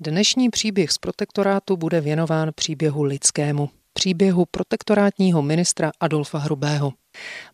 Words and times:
Dnešní 0.00 0.50
příběh 0.50 0.92
z 0.92 0.98
protektorátu 0.98 1.76
bude 1.76 2.00
věnován 2.00 2.50
příběhu 2.54 3.02
lidskému, 3.02 3.70
příběhu 3.92 4.46
protektorátního 4.50 5.42
ministra 5.42 5.92
Adolfa 6.00 6.38
Hrubého. 6.38 6.92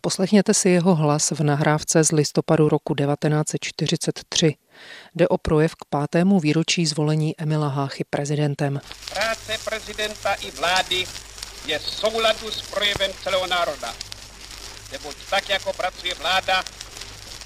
Poslechněte 0.00 0.54
si 0.54 0.68
jeho 0.68 0.94
hlas 0.94 1.30
v 1.30 1.42
nahrávce 1.42 2.04
z 2.04 2.12
listopadu 2.12 2.68
roku 2.68 2.94
1943. 2.94 4.54
Jde 5.14 5.28
o 5.28 5.38
projev 5.38 5.74
k 5.74 5.84
pátému 5.90 6.40
výročí 6.40 6.86
zvolení 6.86 7.40
Emila 7.40 7.68
Háchy 7.68 8.04
prezidentem. 8.10 8.80
Práce 9.12 9.58
prezidenta 9.64 10.34
i 10.34 10.50
vlády 10.50 11.04
je 11.66 11.80
souladu 11.80 12.50
s 12.50 12.62
projevem 12.62 13.10
celého 13.22 13.46
národa. 13.46 13.94
Neboť 14.92 15.16
tak, 15.30 15.48
jako 15.48 15.72
pracuje 15.72 16.14
vláda, 16.14 16.64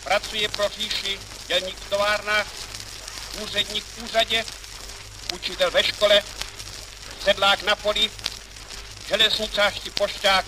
pracuje 0.05 0.49
pro 0.49 0.69
říši 0.69 1.19
dělník 1.49 1.77
v 1.77 1.91
továrnách, 1.91 2.47
úředník 3.43 3.85
v 3.85 4.03
úřadě, 4.05 4.45
učitel 5.35 5.71
ve 5.71 5.83
škole, 5.83 6.23
sedlák 7.21 7.63
na 7.63 7.77
poli, 7.77 8.11
železničář 9.09 9.83
či 9.83 9.91
pošťák 9.91 10.45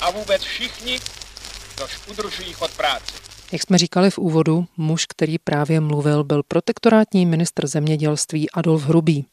a 0.00 0.10
vůbec 0.10 0.42
všichni, 0.42 1.00
kdož 1.74 1.90
udržují 2.06 2.52
chod 2.52 2.70
práce. 2.70 3.12
Jak 3.52 3.62
jsme 3.62 3.78
říkali 3.78 4.10
v 4.10 4.18
úvodu, 4.18 4.66
muž, 4.76 5.06
který 5.06 5.38
právě 5.38 5.80
mluvil, 5.80 6.24
byl 6.24 6.42
protektorátní 6.42 7.26
ministr 7.26 7.66
zemědělství 7.66 8.50
Adolf 8.50 8.82
Hrubý. 8.82 9.26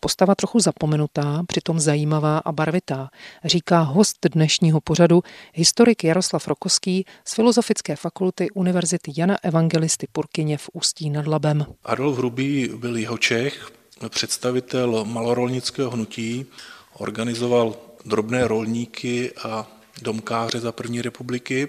Postava 0.00 0.34
trochu 0.34 0.60
zapomenutá, 0.60 1.42
přitom 1.46 1.80
zajímavá 1.80 2.38
a 2.38 2.52
barvitá, 2.52 3.10
říká 3.44 3.80
host 3.80 4.16
dnešního 4.32 4.80
pořadu, 4.80 5.22
historik 5.54 6.04
Jaroslav 6.04 6.48
Rokoský 6.48 7.04
z 7.24 7.34
Filozofické 7.34 7.96
fakulty 7.96 8.50
Univerzity 8.50 9.12
Jana 9.16 9.36
Evangelisty 9.42 10.06
Purkyně 10.12 10.58
v 10.58 10.70
Ústí 10.72 11.10
nad 11.10 11.26
Labem. 11.26 11.66
Adolf 11.84 12.18
Hrubý 12.18 12.68
byl 12.76 12.96
jeho 12.96 13.18
Čech, 13.18 13.70
představitel 14.08 15.04
malorolnického 15.04 15.90
hnutí, 15.90 16.46
organizoval 16.92 17.76
drobné 18.04 18.48
rolníky 18.48 19.32
a 19.42 19.66
domkáře 20.02 20.60
za 20.60 20.72
první 20.72 21.02
republiky. 21.02 21.68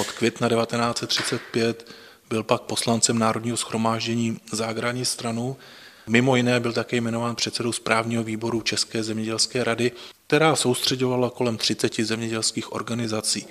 Od 0.00 0.10
května 0.10 0.48
1935 0.48 1.90
byl 2.28 2.42
pak 2.42 2.62
poslancem 2.62 3.18
Národního 3.18 3.56
schromáždění 3.56 4.38
agrární 4.64 5.04
stranu. 5.04 5.56
Mimo 6.06 6.36
jiné 6.36 6.60
byl 6.60 6.72
také 6.72 6.96
jmenován 6.96 7.36
předsedou 7.36 7.72
správního 7.72 8.24
výboru 8.24 8.60
České 8.60 9.02
zemědělské 9.02 9.64
rady, 9.64 9.92
která 10.26 10.56
soustředovala 10.56 11.30
kolem 11.30 11.56
30 11.56 11.94
zemědělských 11.94 12.72
organizací. 12.72 13.46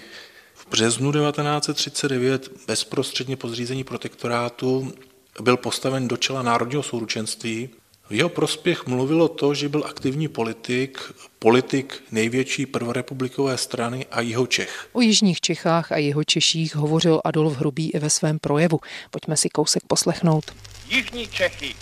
V 0.54 0.68
březnu 0.70 1.12
1939 1.12 2.52
bezprostředně 2.68 3.38
po 3.38 3.50
zřízení 3.50 3.84
protektorátu 3.84 4.94
byl 5.42 5.58
postaven 5.58 6.08
do 6.08 6.18
čela 6.18 6.42
Národního 6.42 6.84
souručenství 6.84 7.70
v 8.14 8.16
jeho 8.16 8.30
prospěch 8.30 8.86
mluvilo 8.86 9.28
to, 9.28 9.54
že 9.54 9.70
byl 9.70 9.84
aktivní 9.86 10.28
politik, 10.28 11.00
politik 11.40 12.04
největší 12.12 12.66
prvorepublikové 12.66 13.58
strany 13.58 14.06
a 14.12 14.22
jeho 14.22 14.48
Čech. 14.48 14.88
O 14.94 15.02
jižních 15.02 15.42
Čechách 15.42 15.92
a 15.92 15.98
jeho 15.98 16.24
Češích 16.24 16.76
hovořil 16.76 17.22
Adolf 17.24 17.58
Hrubý 17.58 17.92
i 17.92 18.00
ve 18.00 18.10
svém 18.10 18.40
projevu. 18.40 18.80
Pojďme 19.12 19.38
si 19.38 19.50
kousek 19.50 19.84
poslechnout. 19.88 20.56
Jižní 20.88 21.28
Čechy 21.28 21.76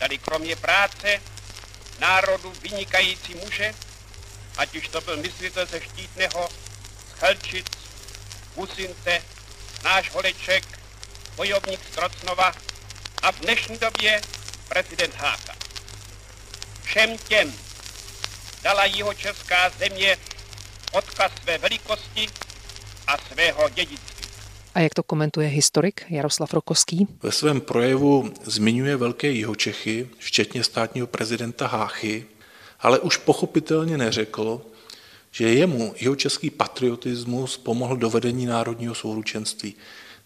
dali 0.00 0.18
kromě 0.18 0.56
práce 0.56 1.20
národu 2.00 2.52
vynikající 2.62 3.34
muže, 3.44 3.74
ať 4.56 4.76
už 4.76 4.88
to 4.88 5.00
byl 5.00 5.16
myslitel 5.16 5.66
ze 5.66 5.80
Štítného, 5.80 6.48
z 7.08 7.18
Chelčic, 7.18 7.66
Husince, 8.54 9.22
náš 9.84 10.10
Holeček, 10.10 10.64
bojovník 11.36 11.80
z 11.92 11.94
Trocnova 11.94 12.52
a 13.22 13.32
v 13.32 13.40
dnešní 13.40 13.78
době 13.78 14.20
prezident 14.68 15.14
Háka. 15.14 15.63
Všem 16.84 17.18
těm 17.28 17.52
dala 18.62 18.84
jeho 18.84 19.14
česká 19.14 19.70
země 19.70 20.16
odkaz 20.92 21.32
své 21.42 21.58
velikosti 21.58 22.26
a 23.06 23.18
svého 23.18 23.68
dědictví. 23.68 24.14
A 24.74 24.80
jak 24.80 24.94
to 24.94 25.02
komentuje 25.02 25.48
historik 25.48 26.04
Jaroslav 26.08 26.54
Rokoský? 26.54 27.06
Ve 27.22 27.32
svém 27.32 27.60
projevu 27.60 28.32
zmiňuje 28.44 28.96
velké 28.96 29.28
Jihočechy, 29.28 30.08
včetně 30.18 30.64
státního 30.64 31.06
prezidenta 31.06 31.66
Háchy, 31.66 32.26
ale 32.80 32.98
už 32.98 33.16
pochopitelně 33.16 33.98
neřekl, 33.98 34.60
že 35.30 35.48
jemu 35.48 35.94
jeho 36.00 36.16
český 36.16 36.50
patriotismus 36.50 37.56
pomohl 37.56 37.96
do 37.96 38.10
vedení 38.10 38.46
národního 38.46 38.94
souručenství. 38.94 39.74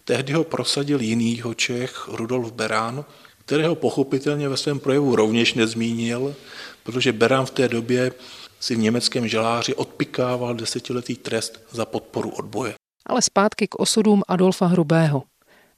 Tehdy 0.03 0.33
ho 0.33 0.43
prosadil 0.43 1.01
jiný 1.01 1.43
Čech, 1.55 2.07
Rudolf 2.07 2.51
Berán, 2.51 3.05
kterého 3.49 3.75
pochopitelně 3.75 4.49
ve 4.49 4.57
svém 4.57 4.79
projevu 4.79 5.15
rovněž 5.15 5.53
nezmínil, 5.53 6.35
protože 6.83 7.13
Beran 7.13 7.45
v 7.45 7.51
té 7.51 7.67
době 7.67 8.11
si 8.59 8.75
v 8.75 8.77
německém 8.77 9.27
želáři 9.27 9.75
odpikával 9.75 10.55
desetiletý 10.55 11.15
trest 11.15 11.59
za 11.71 11.85
podporu 11.85 12.29
odboje. 12.29 12.73
Ale 13.05 13.21
zpátky 13.21 13.67
k 13.67 13.75
osudům 13.75 14.21
Adolfa 14.27 14.65
Hrubého. 14.65 15.23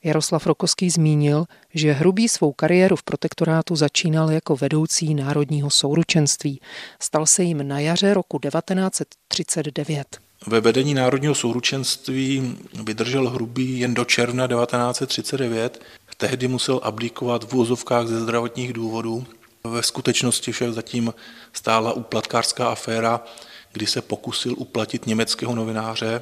Jaroslav 0.04 0.46
Rokoský 0.46 0.90
zmínil, 0.90 1.46
že 1.74 1.92
Hrubý 1.92 2.30
svou 2.30 2.52
kariéru 2.54 2.96
v 2.96 3.04
protektorátu 3.04 3.76
začínal 3.76 4.32
jako 4.32 4.56
vedoucí 4.56 5.16
národního 5.16 5.70
souručenství. 5.70 6.62
Stal 7.02 7.26
se 7.26 7.44
jim 7.44 7.68
na 7.68 7.80
jaře 7.80 8.14
roku 8.14 8.40
1939. 8.40 10.08
Ve 10.48 10.62
vedení 10.62 10.94
národního 10.94 11.36
souručenství 11.36 12.58
vydržel 12.84 13.30
Hrubý 13.30 13.80
jen 13.80 13.94
do 13.94 14.06
června 14.06 14.48
1939, 14.48 15.82
Tehdy 16.22 16.48
musel 16.48 16.80
abdikovat 16.84 17.44
v 17.44 17.56
úzovkách 17.56 18.08
ze 18.08 18.20
zdravotních 18.20 18.74
důvodů. 18.74 19.26
Ve 19.64 19.84
skutečnosti 19.84 20.52
však 20.52 20.74
zatím 20.74 21.14
stála 21.54 21.94
úplatkářská 21.94 22.68
aféra, 22.68 23.24
kdy 23.72 23.88
se 23.88 24.02
pokusil 24.02 24.56
uplatit 24.58 25.08
německého 25.08 25.56
novináře, 25.56 26.22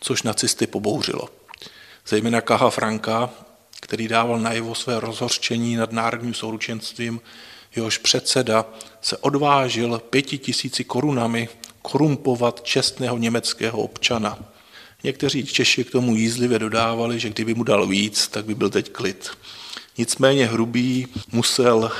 což 0.00 0.22
nacisty 0.22 0.66
pobouřilo. 0.66 1.28
Zejména 2.06 2.40
Kaha 2.40 2.70
Franka, 2.70 3.30
který 3.80 4.08
dával 4.08 4.40
najevo 4.40 4.74
své 4.74 5.00
rozhořčení 5.00 5.76
nad 5.76 5.92
národním 5.92 6.34
souručenstvím, 6.34 7.20
jehož 7.76 7.98
předseda 7.98 8.64
se 9.00 9.16
odvážil 9.16 10.02
pěti 10.10 10.38
tisíci 10.38 10.84
korunami 10.84 11.48
korumpovat 11.82 12.62
čestného 12.62 13.18
německého 13.18 13.78
občana. 13.78 14.38
Někteří 15.04 15.46
Češi 15.46 15.84
k 15.84 15.90
tomu 15.90 16.16
jízlivě 16.16 16.58
dodávali, 16.58 17.18
že 17.18 17.30
kdyby 17.30 17.54
mu 17.54 17.64
dal 17.64 17.86
víc, 17.86 18.28
tak 18.28 18.44
by 18.44 18.54
byl 18.54 18.70
teď 18.70 18.92
klid. 18.92 19.30
Nicméně 19.98 20.46
Hrubý 20.46 21.06
musel 21.32 21.90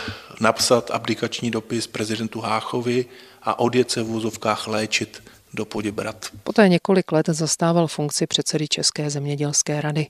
napsat 0.40 0.90
abdikační 0.90 1.50
dopis 1.50 1.86
prezidentu 1.86 2.40
Háchovi 2.40 3.06
a 3.42 3.58
odjet 3.58 3.90
se 3.90 4.02
v 4.02 4.10
úzovkách 4.10 4.66
léčit 4.66 5.22
do 5.54 5.64
Poděbrat. 5.64 6.26
Poté 6.42 6.68
několik 6.68 7.12
let 7.12 7.26
zastával 7.28 7.86
funkci 7.86 8.26
předsedy 8.26 8.68
České 8.68 9.10
zemědělské 9.10 9.80
rady. 9.80 10.06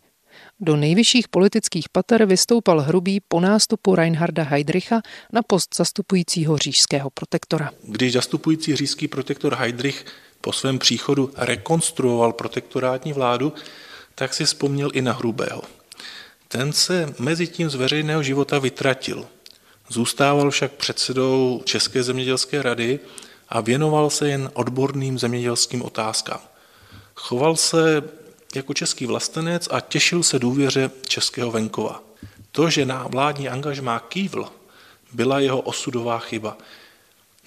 Do 0.61 0.77
nejvyšších 0.77 1.29
politických 1.29 1.89
pater 1.89 2.25
vystoupal 2.25 2.81
Hrubý 2.81 3.21
po 3.29 3.41
nástupu 3.41 3.95
Reinharda 3.95 4.43
Heydricha 4.43 5.03
na 5.33 5.43
post 5.43 5.77
zastupujícího 5.77 6.59
říšského 6.59 7.11
protektora. 7.11 7.71
Když 7.83 8.13
zastupující 8.13 8.77
říšský 8.77 9.09
protektor 9.09 9.55
Heydrich 9.55 10.05
po 10.47 10.53
svém 10.53 10.79
příchodu 10.79 11.31
rekonstruoval 11.37 12.33
protektorátní 12.33 13.13
vládu, 13.13 13.53
tak 14.15 14.35
si 14.35 14.45
vzpomněl 14.45 14.91
i 14.93 15.03
na 15.03 15.13
Hrubého. 15.13 15.63
Ten 16.49 16.73
se 16.73 17.15
mezi 17.19 17.47
tím 17.47 17.71
z 17.71 17.75
veřejného 17.75 18.23
života 18.23 18.59
vytratil. 18.59 19.27
Zůstával 19.89 20.51
však 20.51 20.73
předsedou 20.73 21.63
České 21.65 22.03
zemědělské 22.03 22.63
rady 22.63 23.01
a 23.49 23.61
věnoval 23.61 24.11
se 24.11 24.29
jen 24.29 24.51
odborným 24.55 25.19
zemědělským 25.19 25.83
otázkám. 25.83 26.41
Choval 27.15 27.57
se 27.57 28.03
jako 28.55 28.75
český 28.75 29.07
vlastenec 29.07 29.69
a 29.71 29.81
těšil 29.81 30.23
se 30.23 30.39
důvěře 30.39 30.91
českého 31.09 31.51
venkova. 31.51 32.03
To, 32.53 32.71
že 32.71 32.87
na 32.87 33.07
vládní 33.07 33.49
angažmá 33.49 34.01
kývl, 34.01 34.49
byla 35.13 35.41
jeho 35.41 35.61
osudová 35.61 36.19
chyba. 36.19 36.59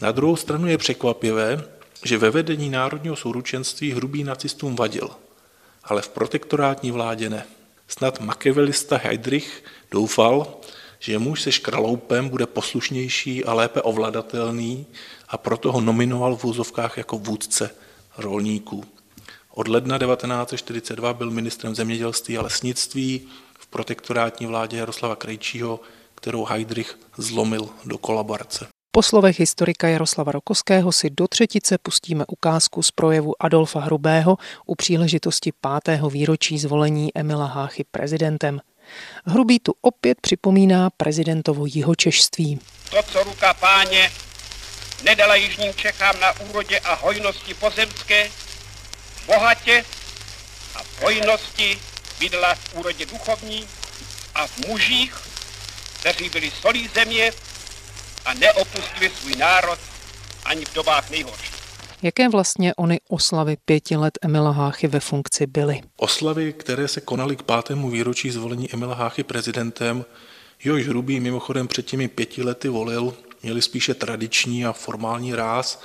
Na 0.02 0.12
druhou 0.12 0.36
stranu 0.36 0.68
je 0.68 0.78
překvapivé, 0.78 1.79
že 2.04 2.18
ve 2.18 2.30
vedení 2.30 2.69
národního 2.69 3.16
souručenství 3.16 3.92
hrubý 3.92 4.24
nacistům 4.24 4.75
vadil, 4.75 5.10
ale 5.84 6.01
v 6.01 6.10
protektorátní 6.10 6.92
vládě 6.92 7.30
ne. 7.30 7.46
Snad 7.88 8.19
makevelista 8.19 8.98
Heydrich 8.98 9.63
doufal, 9.92 10.57
že 11.00 11.19
muž 11.19 11.42
se 11.42 11.51
škraloupem 11.51 12.30
bude 12.30 12.46
poslušnější 12.46 13.46
a 13.46 13.54
lépe 13.54 13.81
ovladatelný 13.81 14.86
a 15.30 15.38
proto 15.38 15.72
ho 15.72 15.81
nominoval 15.81 16.36
v 16.36 16.44
úzovkách 16.44 16.98
jako 16.98 17.18
vůdce 17.18 17.69
rolníků. 18.18 18.86
Od 19.52 19.68
ledna 19.68 19.98
1942 19.98 21.13
byl 21.13 21.31
ministrem 21.31 21.75
zemědělství 21.75 22.38
a 22.38 22.42
lesnictví 22.42 23.28
v 23.60 23.68
protektorátní 23.68 24.45
vládě 24.45 24.78
Jaroslava 24.78 25.16
Krejčího, 25.16 25.80
kterou 26.16 26.45
Heydrich 26.45 27.00
zlomil 27.18 27.69
do 27.86 27.98
kolaborace. 27.98 28.68
Po 28.92 29.04
slovech 29.04 29.40
historika 29.40 29.88
Jaroslava 29.88 30.32
Rokoského 30.32 30.92
si 30.92 31.10
do 31.10 31.28
třetice 31.28 31.78
pustíme 31.78 32.26
ukázku 32.28 32.84
z 32.84 32.92
projevu 32.92 33.34
Adolfa 33.40 33.80
Hrubého 33.80 34.38
u 34.66 34.76
příležitosti 34.76 35.52
pátého 35.62 36.10
výročí 36.10 36.60
zvolení 36.60 37.10
Emila 37.16 37.46
Háchy 37.46 37.86
prezidentem. 37.92 38.62
Hrubý 39.26 39.60
tu 39.60 39.74
opět 39.82 40.22
připomíná 40.22 40.90
prezidentovo 40.90 41.66
jihočešství. 41.66 42.60
To, 42.90 43.04
co 43.12 43.24
ruka 43.24 43.54
páně 43.54 44.12
nedala 45.04 45.36
Jižním 45.36 45.74
Čechám 45.74 46.20
na 46.20 46.40
úrodě 46.40 46.80
a 46.80 46.94
hojnosti 46.94 47.54
pozemské, 47.54 48.30
bohatě 49.26 49.86
a 50.76 50.80
hojnosti 51.02 51.80
vydala 52.20 52.56
v 52.56 52.76
úrodě 52.76 53.06
duchovní 53.06 53.68
a 54.36 54.48
v 54.48 54.58
mužích, 54.68 55.16
kteří 56.00 56.30
byli 56.30 56.52
solí 56.62 56.90
země 56.96 57.32
a 58.25 58.33
neopustili 58.33 59.10
svůj 59.10 59.36
národ 59.36 59.80
ani 60.45 60.66
v 60.66 60.74
dobách 60.74 61.10
nejhorších. 61.10 61.60
Jaké 62.01 62.30
vlastně 62.30 62.75
ony 62.75 63.00
oslavy 63.07 63.57
pěti 63.66 63.95
let 63.95 64.19
Emila 64.21 64.51
Háchy 64.51 64.88
ve 64.88 65.00
funkci 65.00 65.48
byly? 65.48 65.81
Oslavy, 65.98 66.54
které 66.54 66.88
se 66.88 67.01
konaly 67.01 67.36
k 67.36 67.44
pátému 67.44 67.89
výročí 67.89 68.31
zvolení 68.31 68.74
Emila 68.74 68.95
Háchy 68.95 69.24
prezidentem, 69.24 70.06
jehož 70.63 70.88
Hrubý 70.88 71.19
mimochodem 71.19 71.68
před 71.68 71.86
těmi 71.86 72.07
pěti 72.07 72.44
lety 72.44 72.68
volil, 72.69 73.13
měli 73.44 73.62
spíše 73.62 73.94
tradiční 73.94 74.66
a 74.66 74.74
formální 74.74 75.36
ráz. 75.36 75.83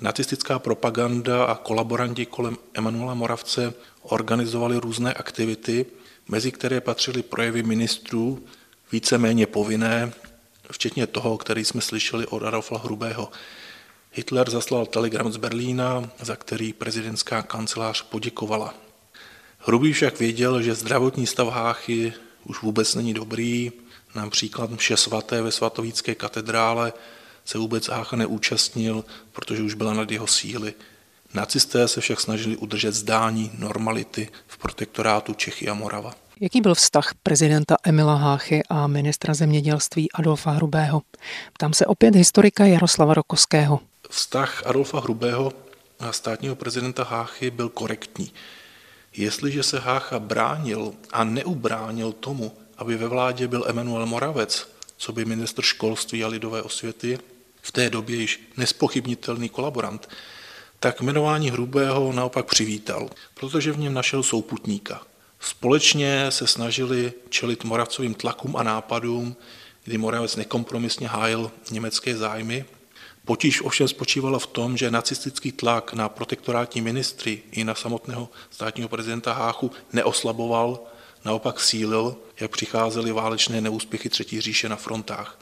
Nacistická 0.00 0.58
propaganda 0.58 1.44
a 1.44 1.54
kolaboranti 1.54 2.26
kolem 2.26 2.56
Emanuela 2.74 3.14
Moravce 3.14 3.74
organizovali 4.02 4.76
různé 4.76 5.14
aktivity, 5.14 5.86
mezi 6.28 6.52
které 6.52 6.80
patřily 6.80 7.22
projevy 7.22 7.62
ministrů, 7.62 8.42
víceméně 8.92 9.46
povinné, 9.46 10.12
včetně 10.70 11.06
toho, 11.06 11.38
který 11.38 11.64
jsme 11.64 11.80
slyšeli 11.80 12.26
od 12.26 12.42
Adolfa 12.42 12.78
Hrubého. 12.78 13.28
Hitler 14.12 14.50
zaslal 14.50 14.86
telegram 14.86 15.32
z 15.32 15.36
Berlína, 15.36 16.10
za 16.20 16.36
který 16.36 16.72
prezidentská 16.72 17.42
kancelář 17.42 18.02
poděkovala. 18.02 18.74
Hrubý 19.58 19.92
však 19.92 20.18
věděl, 20.18 20.62
že 20.62 20.74
zdravotní 20.74 21.26
stav 21.26 21.48
Háchy 21.48 22.12
už 22.44 22.62
vůbec 22.62 22.94
není 22.94 23.14
dobrý, 23.14 23.72
například 24.14 24.70
mše 24.70 24.96
svaté 24.96 25.42
ve 25.42 25.52
svatovícké 25.52 26.14
katedrále 26.14 26.92
se 27.44 27.58
vůbec 27.58 27.88
Hácha 27.88 28.16
neúčastnil, 28.16 29.04
protože 29.32 29.62
už 29.62 29.74
byla 29.74 29.94
nad 29.94 30.10
jeho 30.10 30.26
síly. 30.26 30.74
Nacisté 31.34 31.88
se 31.88 32.00
však 32.00 32.20
snažili 32.20 32.56
udržet 32.56 32.94
zdání 32.94 33.50
normality 33.58 34.28
v 34.46 34.58
protektorátu 34.58 35.34
Čechy 35.34 35.68
a 35.68 35.74
Morava. 35.74 36.14
Jaký 36.42 36.60
byl 36.60 36.74
vztah 36.74 37.14
prezidenta 37.22 37.76
Emila 37.82 38.14
Háchy 38.14 38.62
a 38.68 38.86
ministra 38.86 39.34
zemědělství 39.34 40.12
Adolfa 40.12 40.50
Hrubého? 40.50 41.02
Ptám 41.52 41.72
se 41.72 41.86
opět 41.86 42.14
historika 42.14 42.66
Jaroslava 42.66 43.14
Rokoského. 43.14 43.80
Vztah 44.10 44.66
Adolfa 44.66 45.00
Hrubého 45.00 45.52
a 45.98 46.12
státního 46.12 46.56
prezidenta 46.56 47.04
Háchy 47.04 47.50
byl 47.50 47.68
korektní. 47.68 48.32
Jestliže 49.16 49.62
se 49.62 49.78
Hácha 49.78 50.18
bránil 50.18 50.92
a 51.12 51.24
neubránil 51.24 52.12
tomu, 52.12 52.52
aby 52.76 52.96
ve 52.96 53.08
vládě 53.08 53.48
byl 53.48 53.64
Emanuel 53.68 54.06
Moravec, 54.06 54.68
co 54.96 55.12
by 55.12 55.24
ministr 55.24 55.62
školství 55.62 56.24
a 56.24 56.28
lidové 56.28 56.62
osvěty, 56.62 57.18
v 57.62 57.72
té 57.72 57.90
době 57.90 58.16
již 58.16 58.48
nespochybnitelný 58.56 59.48
kolaborant, 59.48 60.08
tak 60.78 61.00
jmenování 61.00 61.50
Hrubého 61.50 62.12
naopak 62.12 62.46
přivítal, 62.46 63.10
protože 63.34 63.72
v 63.72 63.78
něm 63.78 63.94
našel 63.94 64.22
souputníka. 64.22 65.09
Společně 65.40 66.30
se 66.30 66.46
snažili 66.46 67.12
čelit 67.28 67.64
Moravcovým 67.64 68.14
tlakům 68.14 68.56
a 68.56 68.62
nápadům, 68.62 69.36
kdy 69.84 69.98
Moravec 69.98 70.36
nekompromisně 70.36 71.08
hájil 71.08 71.50
německé 71.70 72.16
zájmy 72.16 72.64
Potíž 73.24 73.62
ovšem 73.62 73.88
spočívala 73.88 74.38
v 74.38 74.46
tom, 74.46 74.76
že 74.76 74.90
nacistický 74.90 75.52
tlak 75.52 75.92
na 75.92 76.08
protektorátní 76.08 76.80
ministry 76.80 77.42
i 77.52 77.64
na 77.64 77.74
samotného 77.74 78.28
státního 78.50 78.88
prezidenta 78.88 79.32
Háchu 79.32 79.70
neoslaboval, 79.92 80.80
naopak 81.24 81.60
sílil, 81.60 82.16
jak 82.40 82.50
přicházely 82.50 83.12
válečné 83.12 83.60
neúspěchy 83.60 84.08
Třetí 84.08 84.40
říše 84.40 84.68
na 84.68 84.76
frontách. 84.76 85.38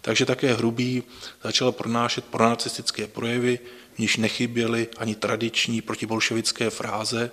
Takže 0.00 0.26
také 0.26 0.54
Hrubý 0.54 1.02
začal 1.44 1.72
pronášet 1.72 2.24
pronacistické 2.24 3.06
projevy, 3.06 3.58
v 3.94 3.98
níž 3.98 4.16
nechyběly 4.16 4.88
ani 4.98 5.14
tradiční 5.14 5.80
protibolševické 5.80 6.70
fráze, 6.70 7.30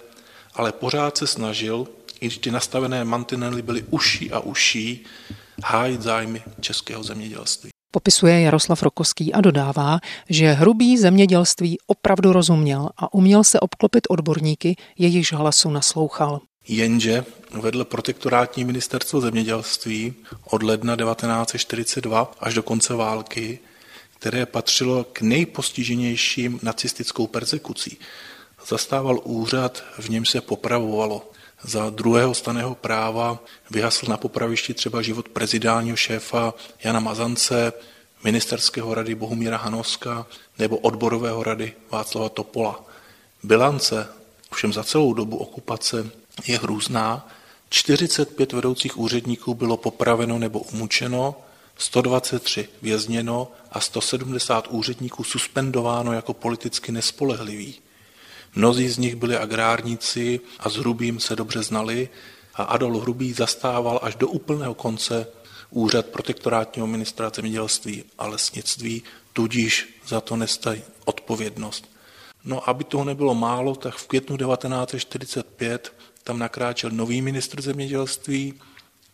ale 0.54 0.72
pořád 0.72 1.18
se 1.18 1.28
snažil, 1.28 1.88
když 2.20 2.38
ty 2.38 2.52
nastavené 2.52 3.04
mantinely 3.04 3.62
byly 3.62 3.84
uší 3.90 4.32
a 4.32 4.40
uší, 4.40 5.06
hájit 5.64 6.02
zájmy 6.02 6.42
českého 6.62 7.04
zemědělství. 7.04 7.70
Popisuje 7.92 8.42
Jaroslav 8.42 8.84
Rokoský 8.84 9.34
a 9.34 9.42
dodává, 9.42 10.00
že 10.30 10.52
hrubý 10.52 10.98
zemědělství 10.98 11.78
opravdu 11.88 12.34
rozuměl 12.34 12.90
a 12.98 13.14
uměl 13.14 13.44
se 13.44 13.60
obklopit 13.60 14.04
odborníky, 14.10 14.76
jejichž 14.98 15.34
hlasu 15.34 15.70
naslouchal. 15.70 16.42
Jenže 16.68 17.26
vedl 17.52 17.86
protektorátní 17.86 18.64
ministerstvo 18.64 19.22
zemědělství 19.22 20.14
od 20.46 20.64
ledna 20.64 20.96
1942 20.96 22.32
až 22.40 22.54
do 22.54 22.64
konce 22.64 22.94
války, 22.94 23.60
které 24.20 24.46
patřilo 24.46 25.04
k 25.04 25.22
nejpostiženějším 25.22 26.60
nacistickou 26.64 27.28
persekucí. 27.28 27.98
Zastával 28.68 29.20
úřad, 29.24 29.84
v 30.00 30.10
něm 30.10 30.26
se 30.26 30.42
popravovalo. 30.42 31.32
Za 31.64 31.90
druhého 31.90 32.34
staného 32.34 32.76
práva 32.76 33.40
vyhasl 33.70 34.06
na 34.10 34.18
popravišti 34.18 34.74
třeba 34.74 35.02
život 35.02 35.30
prezidálního 35.30 35.98
šéfa 35.98 36.54
Jana 36.84 37.00
Mazance, 37.00 37.74
ministerského 38.24 38.94
rady 38.94 39.16
Bohumíra 39.16 39.58
Hanoska 39.58 40.28
nebo 40.60 40.78
odborového 40.78 41.44
rady 41.44 41.74
Václava 41.92 42.30
Topola. 42.30 42.86
Bilance 43.44 44.08
všem 44.54 44.74
za 44.74 44.84
celou 44.84 45.14
dobu 45.14 45.38
okupace 45.38 46.10
je 46.48 46.58
hrůzná. 46.60 47.28
45 47.70 48.54
vedoucích 48.54 48.98
úředníků 48.98 49.54
bylo 49.54 49.78
popraveno 49.78 50.40
nebo 50.40 50.60
umučeno, 50.60 51.36
123 51.78 52.70
vězněno 52.82 53.52
a 53.72 53.80
170 53.80 54.68
úředníků 54.68 55.24
suspendováno 55.24 56.14
jako 56.14 56.34
politicky 56.34 56.92
nespolehlivý. 56.92 57.76
Mnozí 58.56 58.90
z 58.90 58.98
nich 58.98 59.16
byli 59.16 59.38
agrárníci 59.38 60.40
a 60.60 60.70
s 60.70 60.76
Hrubým 60.76 61.20
se 61.20 61.36
dobře 61.36 61.64
znali 61.64 62.10
a 62.56 62.64
Adolf 62.64 63.02
Hrubý 63.02 63.34
zastával 63.34 64.00
až 64.04 64.16
do 64.16 64.28
úplného 64.28 64.74
konce 64.74 65.28
úřad 65.70 66.06
protektorátního 66.06 66.88
ministra 66.88 67.32
zemědělství 67.36 68.04
a 68.18 68.28
lesnictví, 68.28 69.04
tudíž 69.34 70.00
za 70.08 70.22
to 70.22 70.36
nestají 70.36 70.82
odpovědnost. 71.06 71.90
No, 72.44 72.70
aby 72.70 72.84
toho 72.84 73.04
nebylo 73.04 73.36
málo, 73.36 73.76
tak 73.76 73.96
v 73.96 74.08
květnu 74.08 74.38
1945 74.38 75.94
tam 76.24 76.40
nakráčel 76.40 76.90
nový 76.90 77.22
ministr 77.22 77.62
zemědělství, 77.62 78.54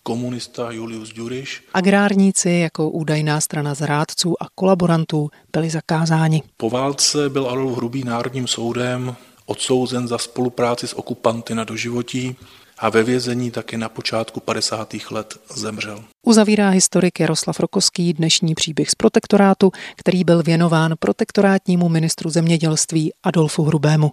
komunista 0.07 0.71
Julius 0.71 1.13
Duriš. 1.13 1.63
Agrárníci 1.73 2.49
jako 2.49 2.89
údajná 2.89 3.41
strana 3.41 3.73
zrádců 3.73 4.43
a 4.43 4.45
kolaborantů 4.55 5.29
byli 5.53 5.69
zakázáni. 5.69 6.43
Po 6.57 6.69
válce 6.69 7.29
byl 7.29 7.49
Adolf 7.49 7.77
Hrubý 7.77 8.03
národním 8.03 8.47
soudem 8.47 9.15
odsouzen 9.45 10.07
za 10.07 10.17
spolupráci 10.17 10.87
s 10.87 10.93
okupanty 10.93 11.55
na 11.55 11.63
doživotí 11.63 12.35
a 12.77 12.89
ve 12.89 13.03
vězení 13.03 13.51
také 13.51 13.77
na 13.77 13.89
počátku 13.89 14.39
50. 14.39 14.95
let 15.11 15.37
zemřel. 15.55 16.03
Uzavírá 16.25 16.69
historik 16.69 17.19
Jaroslav 17.19 17.59
Rokoský 17.59 18.13
dnešní 18.13 18.55
příběh 18.55 18.89
z 18.89 18.95
protektorátu, 18.95 19.71
který 19.95 20.23
byl 20.23 20.43
věnován 20.43 20.93
protektorátnímu 20.99 21.89
ministru 21.89 22.29
zemědělství 22.29 23.11
Adolfu 23.23 23.63
Hrubému. 23.63 24.11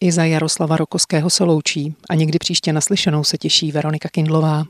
I 0.00 0.12
za 0.12 0.24
Jaroslava 0.24 0.76
Rokoského 0.76 1.30
se 1.30 1.44
loučí 1.44 1.94
a 2.10 2.14
někdy 2.14 2.38
příště 2.38 2.72
naslyšenou 2.72 3.24
se 3.24 3.38
těší 3.38 3.72
Veronika 3.72 4.08
Kindlová. 4.08 4.64